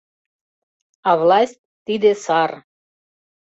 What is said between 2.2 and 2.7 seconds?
сар.